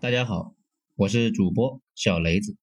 [0.00, 0.54] 大家好，
[0.94, 2.56] 我是主播小雷子。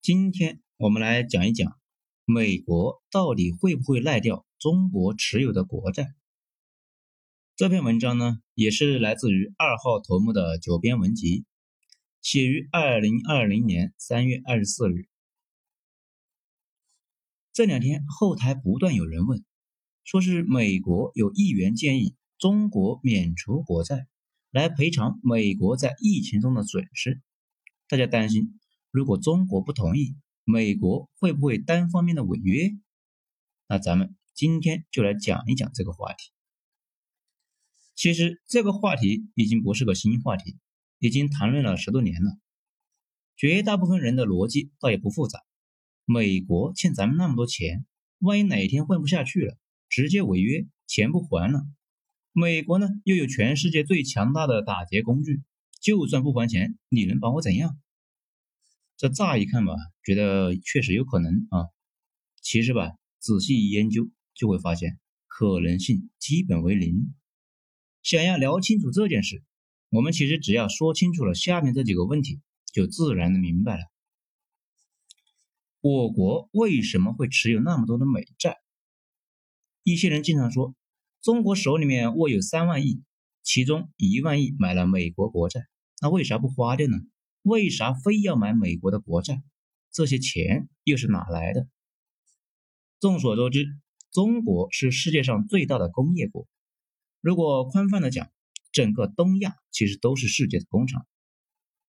[0.00, 1.78] 今天我们来讲一讲，
[2.24, 6.14] 美国到底会不会赖掉中国持有的国债？
[7.54, 11.44] 这篇文章呢，也是来自于二号头目的九编文集，
[12.22, 15.06] 写于二零二零年三月二十四日。
[17.52, 19.44] 这两天后台不断有人问，
[20.02, 24.06] 说是美国有议员建议中国免除国债。
[24.50, 27.22] 来赔偿美国在疫情中的损失，
[27.88, 28.58] 大家担心，
[28.90, 32.72] 如果中国不同意，美国会不会单方面的违约？
[33.68, 36.32] 那咱们今天就来讲一讲这个话题。
[37.94, 40.58] 其实这个话题已经不是个新话题，
[40.98, 42.36] 已经谈论了十多年了。
[43.36, 45.38] 绝大部分人的逻辑倒也不复杂，
[46.04, 47.86] 美国欠咱们那么多钱，
[48.18, 49.56] 万一哪一天混不下去了，
[49.88, 51.64] 直接违约，钱不还了。
[52.32, 55.42] 美国呢，又有全世界最强大的打劫工具，
[55.80, 57.76] 就算不还钱，你能把我怎样？
[58.96, 61.66] 这乍一看吧，觉得确实有可能啊。
[62.40, 67.12] 其实吧，仔细一研究，就会发现可能性基本为零。
[68.02, 69.42] 想要聊清楚这件事，
[69.88, 72.40] 我们其实只要说清楚了下面这几个问题，
[72.72, 73.82] 就自然的明白了。
[75.80, 78.58] 我国为什么会持有那么多的美债？
[79.82, 80.76] 一些人经常说。
[81.22, 83.02] 中国手里面握有三万亿，
[83.42, 85.60] 其中一万亿买了美国国债，
[86.00, 86.96] 那为啥不花掉呢？
[87.42, 89.42] 为啥非要买美国的国债？
[89.92, 91.68] 这些钱又是哪来的？
[93.00, 93.66] 众所周知，
[94.10, 96.48] 中国是世界上最大的工业国。
[97.20, 98.30] 如果宽泛的讲，
[98.72, 101.06] 整个东亚其实都是世界的工厂，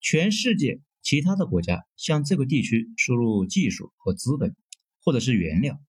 [0.02, 4.58] 全世界其他的国家向这个地区输入技术和资本，
[5.06, 5.80] 或者是原料。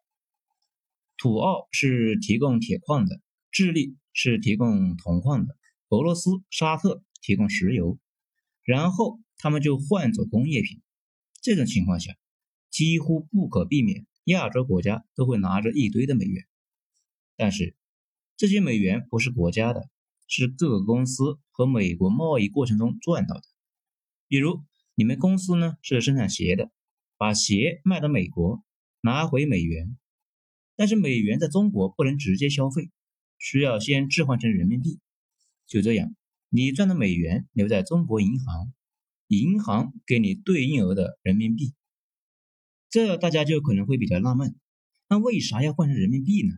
[1.16, 3.20] 土澳是提供铁矿的。
[3.53, 5.58] 智利是提供铜矿的，
[5.91, 7.98] 俄罗斯、沙特提供石油，
[8.62, 10.81] 然后他们就换走工业品。
[11.42, 12.17] 这种情况下，
[12.70, 16.47] 几乎不可避免，亚洲国家都会拿着一堆的美元。
[17.37, 17.76] 但是
[18.38, 19.91] 这些美元不是国家的，
[20.26, 23.43] 是各个公司和美国贸易过程中赚到的。
[24.28, 24.62] 比如
[24.94, 26.71] 你们公司呢是生产鞋的，
[27.19, 28.65] 把鞋卖到美国，
[29.03, 29.99] 拿回美元，
[30.75, 32.91] 但是美元在中国不能直接消费。
[33.42, 35.00] 需要先置换成人民币，
[35.66, 36.14] 就这样，
[36.48, 38.72] 你赚的美元留在中国银行，
[39.26, 41.75] 银行给你对应额的人民币。
[42.88, 44.54] 这大家就可能会比较纳闷，
[45.08, 46.54] 那为啥要换成人民币呢？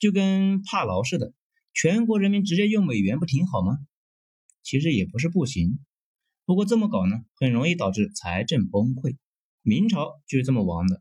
[0.00, 1.34] 就跟帕劳似的，
[1.72, 3.78] 全国人民直接用美元不挺好吗？
[4.64, 5.78] 其实也不是不行，
[6.44, 9.16] 不过这么搞呢，很容易导致财政崩溃。
[9.62, 11.00] 明朝就是这么亡的，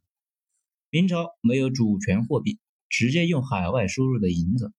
[0.91, 4.71] 明朝没有主权货币，直接用海外输入的银子。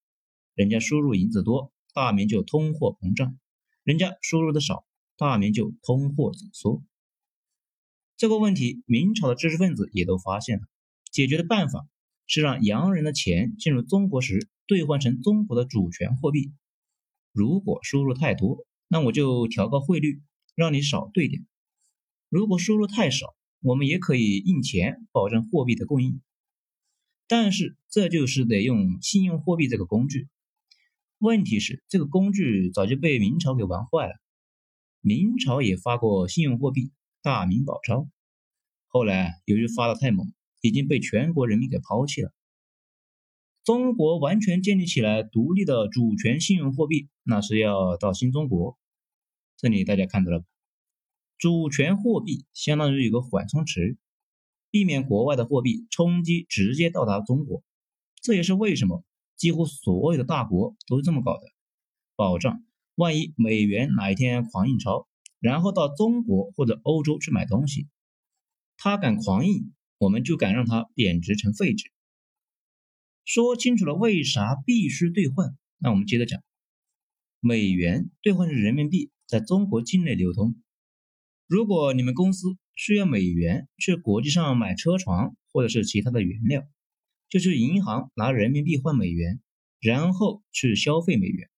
[0.55, 3.37] 人家输入银子多，大明就通货膨胀；
[3.83, 4.85] 人家输入的少，
[5.17, 6.83] 大明就通货紧缩。
[8.17, 10.63] 这个问题，明朝的知识分子也都发现了。
[11.11, 11.87] 解决的办法
[12.27, 16.53] 是让洋人的钱进入中国时兑换成中国的主权货币。
[17.31, 20.21] 如果输入太多，那我就调高汇率，
[20.55, 21.43] 让你少兑点；
[22.29, 26.21] 如果输入太少，我们也可以印钱保证货币的供应。
[27.27, 30.27] 但是这就是得用信用货币这个工具。
[31.23, 34.13] 问题是，这个工具早就被明朝给玩坏了。
[34.99, 36.91] 明朝也发过信用货币
[37.23, 38.09] “大明宝钞”，
[38.89, 42.33] 后来由于发的太猛，已经被全国人民给抛弃了。
[43.63, 48.77] 中国完全建立起来独立的主权信用货币，那是要到新中国。
[49.55, 50.43] 这里大家看到了？
[51.37, 53.95] 主权货币相当于有个缓冲池，
[54.69, 57.63] 避免国外的货币冲击直接到达中国。
[58.21, 59.05] 这也是为什么。
[59.43, 61.51] 几乎所有的大国都是这么搞的，
[62.15, 62.63] 保障
[62.95, 65.05] 万一美元哪一天狂印钞，
[65.41, 67.89] 然后到中国或者欧洲去买东西，
[68.77, 71.91] 他敢狂印，我们就敢让他贬值成废纸。
[73.25, 76.41] 说清楚了为啥必须兑换，那我们接着讲，
[77.41, 80.55] 美元兑换成人民币在中国境内流通。
[81.47, 86.65] 如果你们公司需要美元去国际上买车床或者是其他的原料。
[87.33, 89.41] 就是银行拿人民币换美元，
[89.79, 91.49] 然后去消费美元，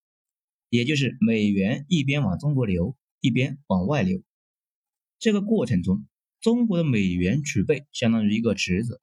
[0.69, 4.24] 也就是美元一边往中国流，一边往外流。
[5.19, 6.07] 这个过程中，
[6.39, 9.01] 中国的美元储备相当于一个池子，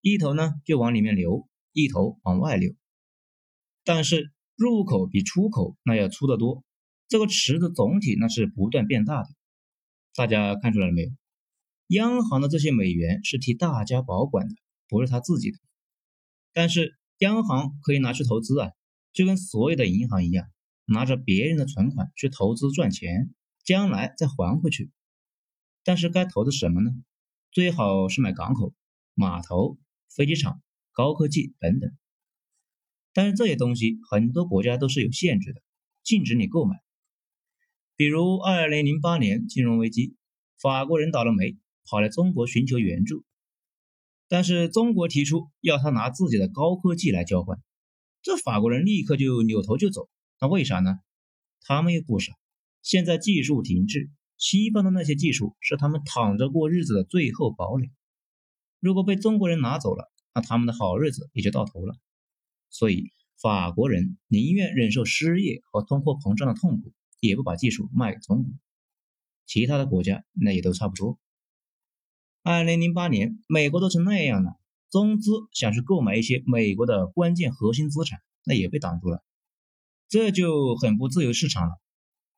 [0.00, 2.74] 一头呢就往里面流，一头往外流。
[3.84, 6.64] 但是入口比出口那要粗得多，
[7.08, 9.28] 这个池子总体那是不断变大的。
[10.14, 11.10] 大家看出来了没有？
[11.88, 14.54] 央行的这些美元是替大家保管的，
[14.88, 15.58] 不是他自己的。
[16.52, 18.70] 但是央行可以拿去投资啊，
[19.12, 20.48] 就跟所有的银行一样，
[20.86, 24.90] 拿着别人的存款去投资赚钱，将来再还回去。
[25.84, 26.90] 但是该投的什么呢？
[27.52, 28.74] 最好是买港口、
[29.14, 29.78] 码头、
[30.14, 30.62] 飞机场、
[30.92, 31.90] 高科技等等。
[33.12, 35.60] 但是这些东西很多国家都是有限制的，
[36.04, 36.76] 禁止你购买。
[37.96, 40.16] 比如二零零八年金融危机，
[40.60, 43.24] 法国人倒了霉，跑来中国寻求援助，
[44.30, 47.60] 但是中国提出要他拿自己的高科技来交换，
[48.22, 50.08] 这法国人立刻就扭头就走。
[50.40, 51.00] 那为啥呢？
[51.62, 52.32] 他们又不傻，
[52.80, 54.08] 现在技术停滞。
[54.38, 57.90] 西方的那些技术是他们躺着过日子的最后堡垒，
[58.78, 61.96] 如果被中国人拿走了，那他们的好日子也就到头了。
[62.70, 68.52] 所以法国人宁愿忍受失业和通货膨胀的痛苦，也不把技术卖给中国。
[69.44, 71.18] 其他的国家那也都差不多。
[72.42, 74.56] 二零零八年，美国都成那样了，
[74.90, 79.22] 中资想去购买一些美国的关键核心资产，那也被挡住了，
[80.08, 81.74] 这就很不自由市场了。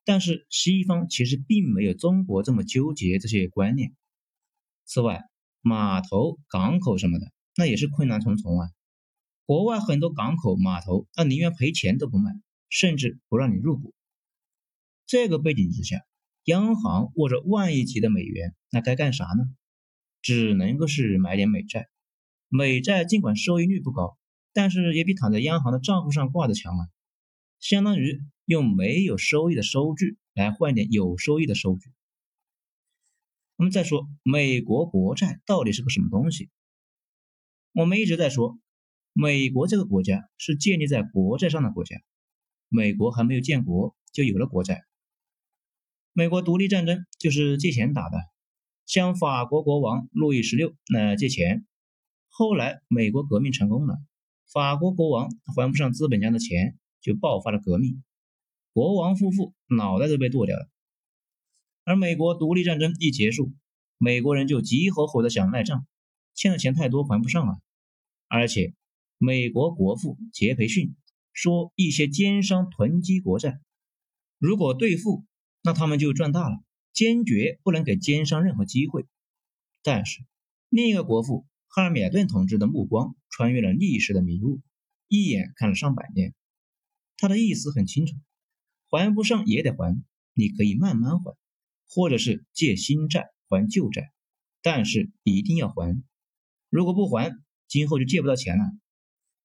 [0.04, 3.94] 但是西方其实并没有中国这么纠结这些观念。
[4.84, 5.22] 此外，
[5.60, 8.70] 码头、港口什么的，那也是困难重重啊。
[9.46, 12.32] 国外很多港口、码头，那宁愿赔钱都不卖，
[12.68, 13.94] 甚至不让你入股。
[15.06, 16.00] 这个背景之下，
[16.42, 19.44] 央行握着万亿级的美元，那该干啥呢？
[20.22, 21.90] 只能够是买点美债。
[22.48, 24.16] 美债尽管收益率不高，
[24.54, 26.88] 但是也比躺在央行的账户上挂的强啊，
[27.58, 28.22] 相当于。
[28.44, 31.92] 用没有收益的收据来换点有收益的收据。
[33.54, 36.50] 我们再说美国国债到底是个什么东西？
[37.72, 38.58] 我们一直在说，
[39.12, 42.02] 美国这个国家是建立在国债上的国家。
[42.68, 44.82] 美国还没有建国就有了国债。
[46.12, 48.18] 美国独立战争就是借钱打的，
[48.86, 51.66] 向法国国王路易十六那借钱。
[52.28, 53.98] 后来美国革命成功了，
[54.52, 58.02] 法国国王还不上资本家的钱，就爆发了革命。
[58.72, 60.68] 国王夫妇脑袋都被剁掉了，
[61.84, 63.52] 而美国独立战争一结束，
[63.98, 65.86] 美国人就急火火的想赖账，
[66.34, 67.60] 欠的钱太多还不上了！
[68.28, 68.72] 而且
[69.18, 70.96] 美国国父杰培逊
[71.34, 73.60] 说，一些奸商囤积国债，
[74.38, 75.26] 如果兑付，
[75.62, 76.62] 那他们就赚大了，
[76.92, 79.06] 坚决不能给奸商任何机会。
[79.82, 80.24] 但是
[80.68, 84.60] 另一个国父哈尔米尔顿同志的目光穿越了历史的迷雾，
[85.08, 86.34] 一眼看了上百年，
[87.16, 88.14] 他的意思很清楚。
[88.90, 90.02] 还不上也得还，
[90.34, 91.36] 你可以慢慢还，
[91.88, 94.12] 或者是借新债还旧债，
[94.60, 96.02] 但是一定要还。
[96.68, 97.34] 如果不还，
[97.68, 98.64] 今后就借不到钱了。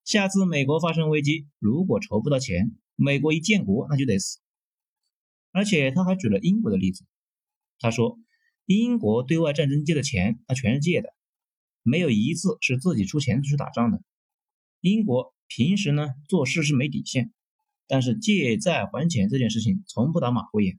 [0.03, 4.39] 下次美国发生危机，如果筹不到钱，美国一建国那就得死。
[5.51, 7.05] 而且他还举了英国的例子，
[7.79, 8.19] 他说
[8.65, 11.13] 英国对外战争借的钱，那全是借的，
[11.83, 14.01] 没有一次是自己出钱去打仗的。
[14.81, 17.33] 英国平时呢做事是没底线。
[17.89, 20.77] 但是借债还钱这件事情从不打马虎眼，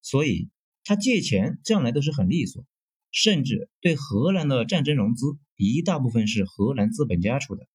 [0.00, 0.48] 所以
[0.82, 2.64] 他借钱向来都是很利索，
[3.10, 7.66] 甚至对荷兰的战争融资一大部分是荷兰资本家出的，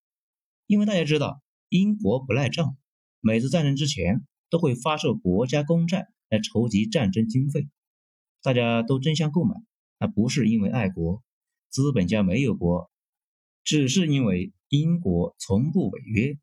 [0.65, 2.75] 因为大家知道英国不赖账，
[3.19, 7.69] 每次战争之前都会发售国家公债来筹集战争经费，
[8.41, 9.55] 大家都争相购买，
[9.99, 11.23] 那不是因为爱国，
[11.69, 12.89] 资本家没有国，
[13.63, 16.37] 只是因为英国从不违约。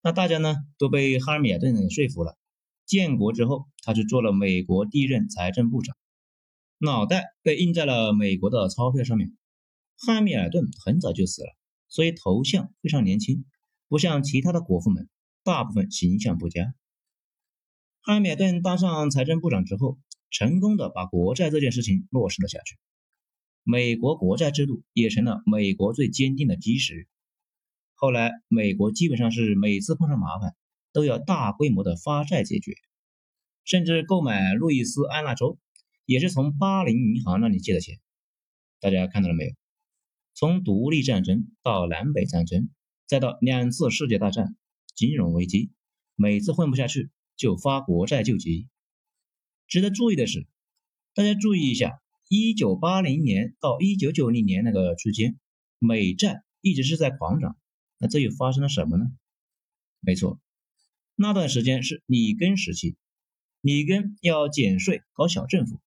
[0.00, 2.38] 那大家呢都被哈尔米尔顿说服了。
[2.86, 5.96] 建国之后，他就做了美国第一任财政部长，
[6.78, 9.36] 脑袋被印在了美国的钞票上面。
[9.96, 11.56] 汉密尔顿很早就死了，
[11.88, 13.44] 所以头像非常年轻，
[13.88, 15.08] 不像其他的国父们，
[15.42, 16.72] 大部分形象不佳。
[18.00, 19.98] 汉密尔顿当上财政部长之后，
[20.30, 22.76] 成功的把国债这件事情落实了下去，
[23.62, 27.06] 美国国债制度也成了美国最坚定的基石。
[27.94, 30.54] 后来，美国基本上是每次碰上麻烦，
[30.92, 32.74] 都要大规模的发债解决，
[33.64, 35.58] 甚至购买路易斯安那州，
[36.04, 37.98] 也是从巴林银行那里借的钱。
[38.80, 39.52] 大家看到了没有？
[40.34, 42.70] 从独立战争到南北战争，
[43.06, 44.54] 再到两次世界大战、
[44.94, 45.72] 金融危机，
[46.14, 48.68] 每次混不下去就发国债救急。
[49.68, 50.46] 值得注意的是，
[51.14, 55.38] 大家注意一下，一九八零年到一九九零年那个区间，
[55.78, 57.56] 美债一直是在狂涨。
[57.98, 59.04] 那这又发生了什么呢？
[60.00, 60.40] 没错，
[61.16, 62.96] 那段时间是里根时期，
[63.60, 65.80] 里根要减税搞小政府，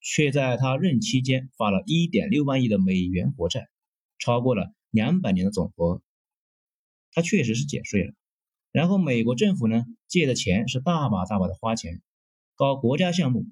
[0.00, 3.68] 却在他任期间发了1.6万亿的美元国债，
[4.18, 6.00] 超过了两百年的总和。
[7.12, 8.14] 他确实是减税了，
[8.72, 12.00] 然后美国政府呢借的钱是大把大把的花钱，
[12.56, 13.44] 搞国家项目，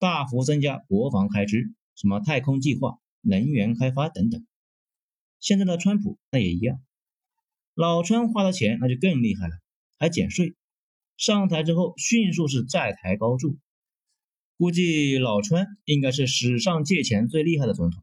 [0.00, 4.44] 大幅增加国防开支，什么太空计划、能源开发等等。
[5.38, 6.80] 现在的川普那也一样。
[7.74, 9.54] 老川花的钱那就更厉害了，
[9.96, 10.56] 还减税。
[11.16, 13.56] 上台之后迅速是债台高筑，
[14.56, 18.02] 估计老川应该是史上借钱最厉害的总统。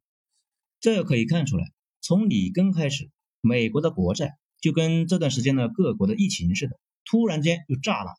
[0.80, 1.66] 这可以看出来，
[2.00, 3.10] 从里根开始，
[3.42, 8.12] 美国的国债就跟这段时间的各国的疫情似的，突然间就炸了。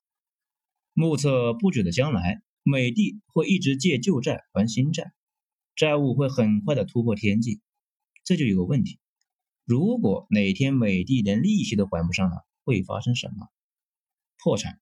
[0.99, 5.13] 目测不久的将来，美帝会一直借旧债还新债，
[5.75, 7.61] 债务会很快的突破天际。
[8.25, 8.99] 这就有个问题：
[9.67, 13.51] 如果哪天美帝连利息都还不上了，会发生什么？
[14.43, 14.81] 破产。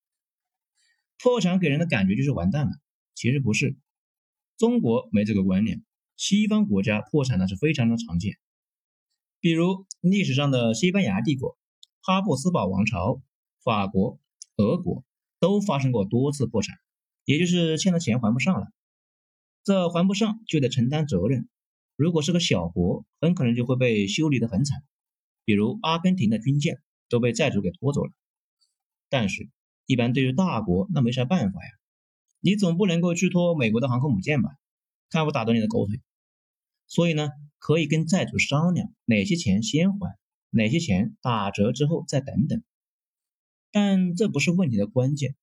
[1.18, 2.70] 破产给人的感觉就是完蛋了，
[3.16, 3.76] 其实不是。
[4.56, 5.84] 中国没这个观念。
[6.16, 8.38] 西方国家破产那是非常的常见，
[9.40, 11.58] 比如历史上的西班牙帝国、
[12.00, 13.20] 哈布斯堡王朝、
[13.64, 14.20] 法国、
[14.56, 15.04] 俄国
[15.44, 16.74] 都发生过多次破产，
[17.26, 18.66] 也就是欠的钱还不上了。
[19.62, 21.50] 这还不上就得承担责任，
[21.96, 24.82] 如果是个小国，很可能就会被修理的很惨，
[25.44, 28.12] 比如阿根廷的军舰都被债主给拖走了。
[29.10, 29.50] 但是，
[29.84, 31.70] 一般对于大国那没啥办法呀，
[32.40, 34.48] 你总不能够去拖美国的航空母舰吧？
[35.10, 36.00] 看我打断你的狗腿，
[36.86, 40.16] 所以呢，可以跟债主商量哪些钱先还，
[40.48, 42.62] 哪些钱打折之后再等等。
[43.74, 45.34] 但这不是问题的关键，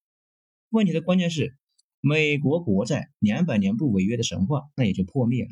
[0.70, 1.58] 问题的关键是
[2.00, 5.50] 美国国债两百年不违约的神话那也就破灭了。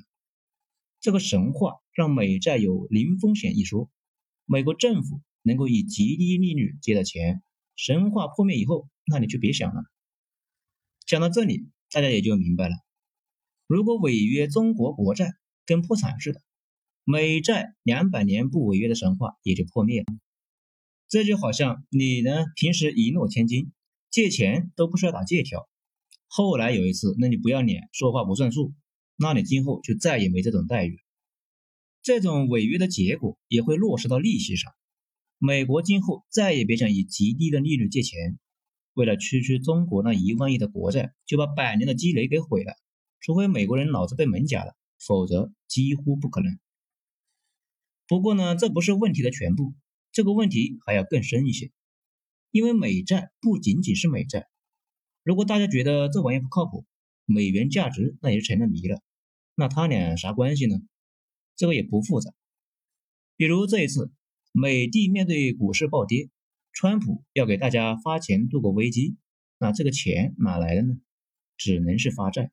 [1.01, 3.89] 这个神话让美债有零风险一说，
[4.45, 7.43] 美国政府能够以极低利率借到钱，
[7.75, 9.83] 神话破灭以后，那你就别想了。
[11.05, 12.75] 讲到这里，大家也就明白了。
[13.67, 15.33] 如果违约中国国债
[15.65, 16.41] 跟破产似的，
[17.03, 20.05] 美债两百年不违约的神话也就破灭了。
[21.09, 23.71] 这就好像你呢平时一诺千金，
[24.11, 25.67] 借钱都不需要打借条，
[26.27, 28.73] 后来有一次那你不要脸说话不算数，
[29.17, 30.99] 那你今后就再也没这种待遇。
[32.03, 34.71] 这种违约的结果也会落实到利息上。
[35.39, 38.37] 美国今后再也别想以极低的利率借钱，
[38.93, 42.75] 为了区区中国那一万亿的国债，就把百年的积累给毁了。
[43.19, 46.59] 除非美国人脑子被门夹了，否则几乎不可能。
[48.07, 49.73] 不过呢，这不是问题的全部，
[50.11, 51.71] 这个问题还要更深一些。
[52.51, 54.47] 因为美债不仅仅是美债，
[55.23, 56.85] 如果大家觉得这玩意不靠谱，
[57.25, 59.01] 美元价值那也是成了谜了。
[59.53, 60.77] 那他俩啥关系呢？
[61.55, 62.31] 这个也不复杂。
[63.35, 64.11] 比如这一次，
[64.51, 66.29] 美帝面对股市暴跌，
[66.73, 69.15] 川普要给大家发钱度过危机，
[69.59, 70.95] 那这个钱哪来的呢？
[71.55, 72.51] 只能是发债。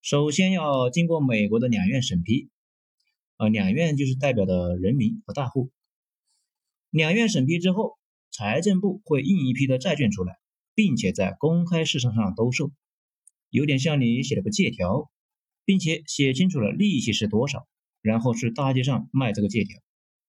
[0.00, 2.48] 首先要经过美国的两院审批，
[3.36, 5.70] 啊，两院就是代表的人民和大户。
[6.90, 7.98] 两院审批之后，
[8.30, 10.38] 财政部会印一批的债券出来，
[10.74, 12.72] 并且在公开市场上兜售，
[13.50, 15.10] 有点像你写了个借条，
[15.64, 17.68] 并且写清楚了利息是多少，
[18.00, 19.80] 然后去大街上卖这个借条，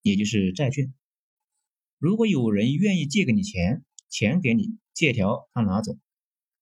[0.01, 0.93] 也就是债券。
[1.97, 5.97] 如果有人愿意借给你钱，钱给你，借条他拿走，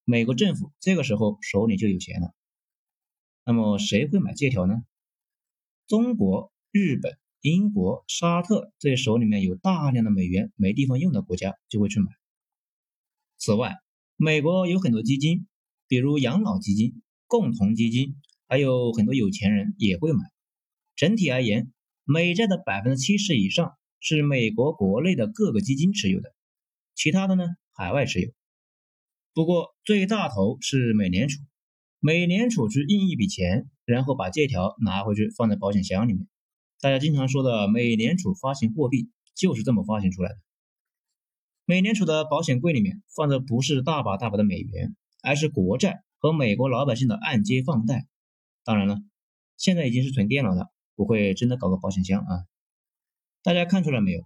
[0.03, 2.33] 美国政府这个时候手里就有钱了。
[3.45, 4.83] 那么谁会买借条呢？
[5.87, 12.07] 中国、日本、英国、沙特这些手里面有大量的美元没地方用的国家就会去买。
[13.37, 13.75] 此外，
[14.15, 15.47] 美国有很多基金，
[15.87, 18.15] 比如养老基金、共同基金，
[18.47, 20.19] 还有很多有钱人也会买。
[20.95, 21.71] 整体而言，
[22.03, 26.33] 美债的百分之七十以上是美国国内的各个基金持有的，
[26.95, 28.31] 其他的呢海外持有。
[29.33, 31.39] 不过最大头是美联储。
[31.99, 36.27] 美联储去印一笔钱，然后把借条拿回去放在保险箱里面。
[36.79, 40.37] 大家经常说的美联储发行货币就是这么发行出来的。
[41.65, 48.07] 美联储的保险柜里面放的不是大把大把的美元，而是国债和美国老百姓的按揭放贷。
[48.63, 49.01] 当然了，
[49.57, 52.45] 现在已经是存电脑了，不会真的搞个保险箱啊。
[53.43, 54.23] 大家看出来没有？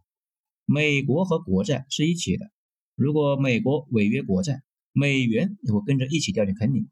[0.65, 2.51] 美国和国债是一起的。
[2.95, 6.89] 如果美国违约国债，美元也会跟着一起掉进坑里。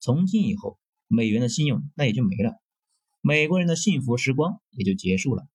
[0.00, 2.60] 从今以后，美元的信用那也就没了，
[3.28, 5.48] 美国人的幸福时光也就结束了。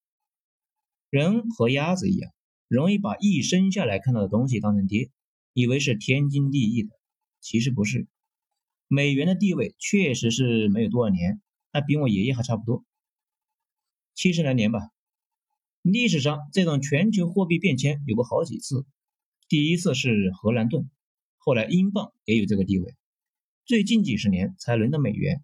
[1.09, 2.33] 人和鸭子一样，
[2.67, 5.09] 容易把一生下来看到的东西当成爹，
[5.53, 6.89] 以为是天经地义的，
[7.39, 8.09] 其实不是。
[8.89, 12.83] 美元的地位确实是没有多少年，那比我爷爷还差不多，
[14.15, 14.89] 七十来年吧。
[15.81, 18.85] 历史上这种全球货币变迁有过好几次，
[19.47, 20.89] 第一次是荷兰盾，
[21.37, 22.95] 后来英镑也有这个地位。
[23.63, 25.41] 最近几十年才轮到美元，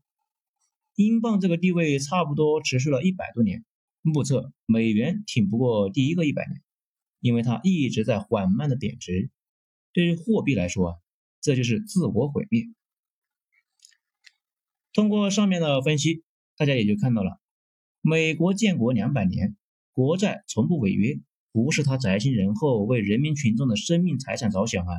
[0.98, 3.63] 英镑这个地位差不多持续了一百多年。
[4.01, 6.63] 目测美元挺不过第一个一百年，
[7.20, 9.30] 因为它一直在缓慢的贬值。
[9.94, 10.96] 对于货币来说啊，
[11.39, 12.63] 这就是自我毁灭。
[14.92, 16.24] 通过上面的分析，
[16.56, 17.39] 大家也就看到了，
[18.01, 19.56] 美国建国两百年，
[19.92, 21.20] 国债从不违约，
[21.51, 24.94] 不是他宅心仁厚为人民群众的生命财产着想啊，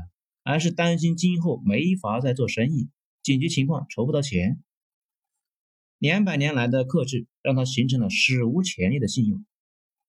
[0.45, 2.89] 而是担心今后没法再做生意。
[3.21, 4.63] 紧急情况筹不到钱。
[5.99, 9.45] 两百年来的克制，让它形成了史无前例的信用。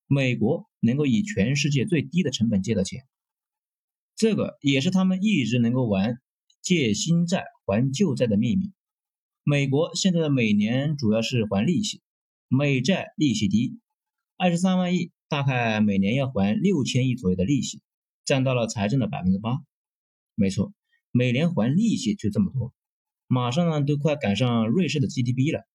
[0.06, 3.06] 美国能够以全世界最低的成本借到钱，
[4.16, 6.20] 这个也是他们一直能够玩
[6.62, 8.72] 借新债还旧债的秘密。
[9.42, 12.00] 美国现在的每年主要是还利息，
[12.46, 13.78] 美债利息低，
[14.36, 17.80] 二十三万亿，大概每年要还六千亿左右的利息，
[18.24, 19.58] 占到了财政的百分之八。
[20.36, 20.72] 没错，
[21.10, 22.72] 每年还利息就这么多，
[23.26, 25.66] 马上呢都快赶上瑞士的 GDP 了。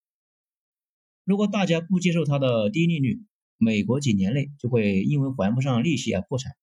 [1.26, 3.24] 如果大家不接受它的低利率，
[3.58, 6.54] 美国几年内就会因为还不上利息而破产，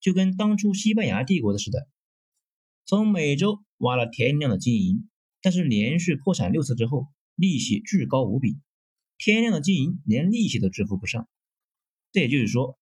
[0.00, 1.86] 就跟当初西班牙帝国的似的，
[2.84, 5.08] 从美洲挖了天量的金银，
[5.40, 8.58] 但是连续破产六次之后，利息巨高无比，
[9.16, 11.28] 天量的金银连利息都支付不上。
[12.10, 12.78] 这也就是说，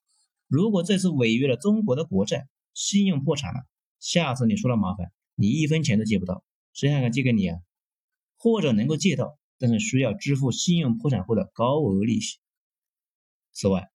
[0.46, 3.66] 如果这次违约了中国的国债，信用破产了，
[4.00, 6.42] 下次你出了麻烦，你一分钱都借不到，
[6.72, 7.58] 谁还敢借给你啊？
[8.38, 9.37] 或者能够借到？
[9.58, 12.38] 但是需要支付信用破产后的高额利息。
[13.52, 13.90] 此外，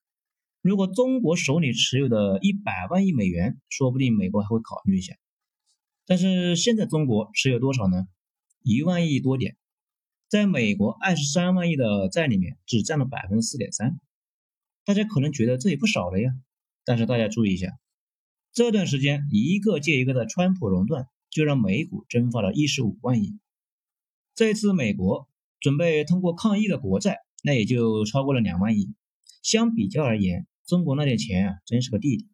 [0.62, 5.16] 如果中国手里持有的一百万亿美元，说不定美国还会考虑一下。
[6.06, 8.08] 但是现在中国持有多少呢？
[8.62, 9.56] 一万亿多点，
[10.28, 14.00] 在美国二十三万亿的债里面，只占了百分之四点三。
[14.84, 16.34] 大家可能觉得这也不少了呀，
[16.84, 17.80] 但是大家注意一下，
[18.52, 23.40] 这段时间一个接一个的川普熔断，就让美股蒸发了一十五万亿。
[24.36, 25.30] 这次美国。
[25.64, 28.94] 准备通过抗疫的国债，那也就超过了两万亿。
[29.42, 32.28] 相比较而言，中国那点钱啊，真是个弟弟。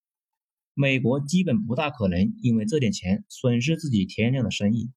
[0.73, 4.89] 美国基本不大可能因为这点钱损失自己天量的生意，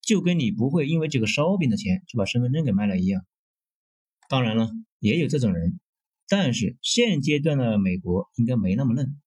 [0.00, 3.26] 就跟你不会因为几个烧饼的钱就把身份证给卖了一样。
[4.28, 5.80] 当然了，也有这种人，
[6.28, 9.20] 但是现阶段的美国应该没那么嫩。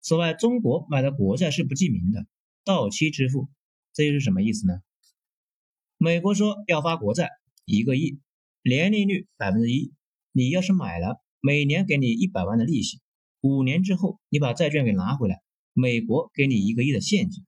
[0.00, 2.24] 此外，中国买的国债是不记名的，
[2.64, 3.48] 到期支付，
[3.92, 4.74] 这又是什么意思呢？
[6.04, 7.30] 美国说要发国债
[7.64, 8.18] 一个亿，
[8.64, 9.92] 年利率百分之一。
[10.32, 13.00] 你要是买了，每年给你一百万的利息，
[13.40, 15.40] 五年之后你把债券给拿回来，
[15.72, 17.44] 美国给你一个亿的现金。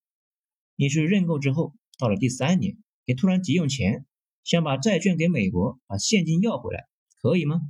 [0.76, 4.06] 你去认购之后，到了第三年，你突然急用钱，
[4.44, 6.84] 想把债券给美国，把现金要回来，
[7.20, 7.60] 可以吗？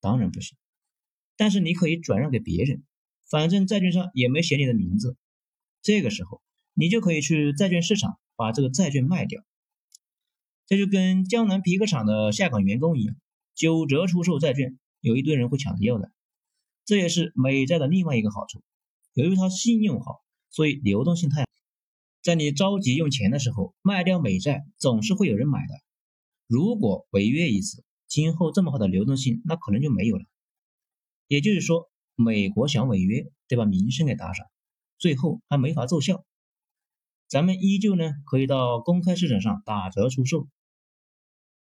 [0.00, 0.58] 当然不行。
[1.36, 2.82] 但是你可以转让给别人，
[3.30, 5.16] 反正债券上也没写你的名字。
[5.82, 6.42] 这个时候，
[6.74, 9.44] 你就可以去债券市场把这个债券卖掉。
[10.66, 13.16] 这就跟江南皮革厂的下岗员工一样，
[13.54, 16.10] 九折出售债券，有一堆人会抢着要的。
[16.84, 18.62] 这也是美债的另外一个好处，
[19.14, 21.46] 由于它信用好，所以流动性太好。
[22.20, 25.74] 在你着急用钱的时候，卖掉美债总是会有人买的。
[26.48, 30.24] 如果违约一次，今后这么好的流动性那可能就没有了。
[31.28, 34.46] 也就是说，美国想违约得把名声给打上，
[34.98, 36.24] 最后还没法奏效。
[37.28, 40.48] 咱们依旧呢，可以到公开市场上打折出售。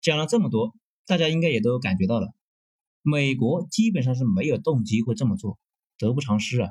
[0.01, 0.75] 讲了这么多，
[1.07, 2.35] 大家应该也都感觉到了，
[3.03, 5.61] 美国基本上是没有动机会这么做，
[5.99, 6.71] 得不偿失啊！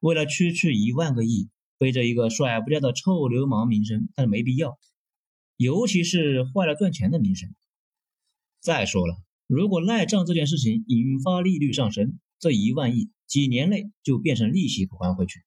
[0.00, 4.76] 为了区区一万个亿，背着一个甩不掉的臭流氓名声，但是没必要，
[5.56, 7.54] 尤其是坏了赚钱的名声。
[8.60, 15.44] 再说了，如果赖账这件事情引发利率上升，这一万亿几年内就变成利息还回去。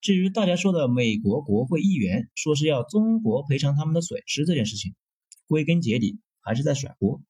[0.00, 4.94] 至于大家说的美国国会议员说是要中国赔偿他们的损失这件事情，
[5.46, 6.18] 归根结底。
[6.40, 7.20] 还是在甩锅。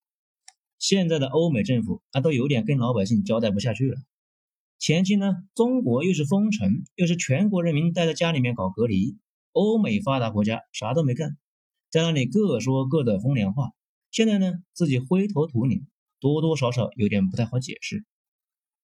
[0.79, 3.97] 现在的欧美政府啊，都有点跟老百姓交代不下去了。
[4.79, 9.19] 前期呢，中国又是封城，又是全国人民待在家里面搞隔离，
[9.51, 11.37] 欧美发达国家啥都没干，
[11.91, 13.73] 在那里各说各的风凉话。
[14.13, 15.89] 现在呢，自己灰头土脸，
[16.21, 18.05] 多多少少有点不太好解释。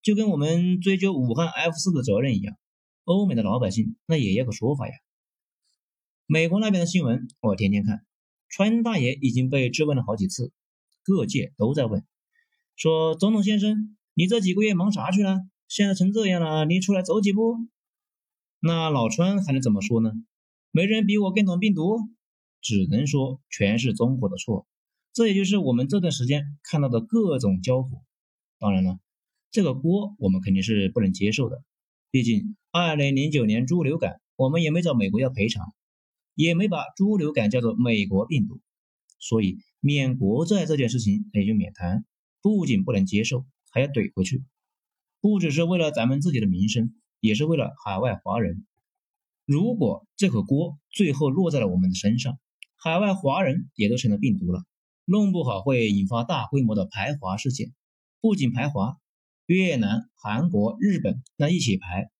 [0.03, 2.57] 就跟我们追究武汉 F 四的责任一样，
[3.05, 4.95] 欧美的老百姓那也要个说法呀。
[6.27, 8.05] 美国那边的新闻我天天看。
[8.49, 10.53] 川大爷已经被质问了好几次，
[11.03, 12.05] 各界都在问，
[12.77, 15.41] 说总统先生，你这几个月忙啥去了？
[15.67, 17.57] 现在成这样了，你出来走几步？
[18.61, 20.13] 那老川还能怎么说呢？
[20.71, 21.99] 没人比我更懂病毒，
[22.61, 24.69] 只能说全是中国的错。
[25.13, 28.05] 这也就是我们这段时间看到的各种交火。
[28.61, 29.01] 当然了，
[29.51, 31.65] 这个锅我们肯定是不能接受的，
[32.15, 35.75] 毕竟二零零九年猪流感，我们也没找美国要赔偿。
[36.37, 38.61] 也没把猪流感叫做美国病毒，
[39.19, 42.05] 所以免国债这件事情也就免谈。
[42.41, 44.45] 不仅不能接受，还要怼回去。
[45.21, 48.65] 不只是为了咱们自己的名声，也是为了海外华人。
[49.45, 52.39] 如果这口锅最后落在了我们的身上，
[52.77, 54.63] 海外华人也都成了病毒了，
[55.05, 57.75] 弄不好会引发大规模的排华事件。
[58.21, 58.99] 不仅排华，
[59.47, 62.11] 越南、韩国、日本那一起排，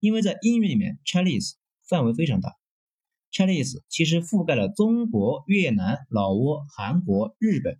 [0.00, 1.54] 因为在英语里面，Chinese
[1.86, 2.54] 范围非常大。
[3.30, 7.78] Chinese 其实覆盖了中国、越南、老挝、韩国、日本。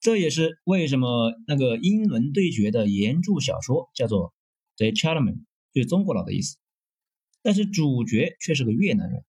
[0.00, 4.34] 这也是为什么那个英伦对决的原著小说叫做
[4.76, 6.58] The Chinaman，就是中国佬的意思。
[7.42, 9.24] 但是主角却是个越南人，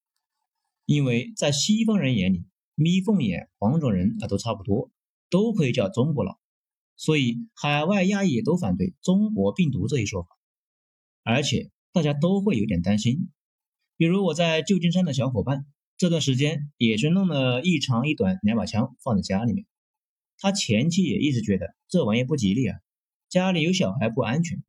[0.85, 2.43] 因为在西方人眼里，
[2.75, 4.91] 眯缝眼、黄种人啊都差不多，
[5.29, 6.37] 都可以叫中国佬，
[7.01, 10.29] 所以海外亚裔都反对中国病毒这一说法，
[11.23, 13.31] 而且大家都会有点担心。
[13.97, 15.65] 比如我在旧金山的小伙伴，
[15.97, 19.65] 这段时间也是弄了一长一短两把枪放在家里面。
[20.37, 22.77] 他前期也一直觉得这玩意不吉利啊，
[23.29, 24.63] 家里有小孩不安全。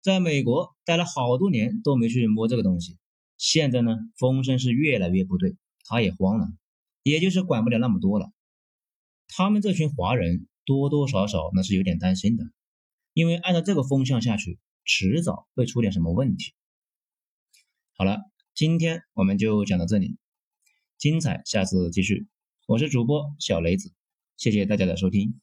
[0.00, 2.96] 在美国待了好多年都没去摸这个东西，
[3.36, 6.48] 现在呢风声是越来越不对，他也慌了，
[7.02, 8.32] 也就是管不了那么多了。
[9.28, 12.44] 他们这群华人多多少少那是有点担心的，
[13.12, 16.52] 因为按照这个风向下去，迟早会出点什么问题。
[17.94, 18.18] 好了，
[18.54, 20.16] 今天我们就讲到这里，
[20.98, 22.26] 精彩下次继续。
[22.66, 23.92] 我是主播小雷子。
[24.36, 25.41] 谢谢大家的收听。